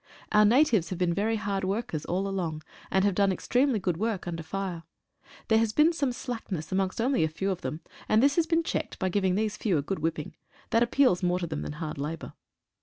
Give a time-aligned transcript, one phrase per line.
[0.31, 4.27] Our natives have been very hard workers all along, and have done extremely good work
[4.27, 4.81] under fire.
[5.47, 8.63] There has been some slackness amongst only a few of them, and this has been
[8.63, 10.33] checked by giving these few a good whip ping.
[10.71, 12.33] That appeals more to them than hard labour.